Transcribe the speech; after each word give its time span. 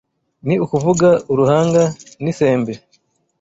ni 0.47 0.55
ukuvuga 0.65 1.09
uruhanga 1.31 1.83
n’isembe 2.23 2.73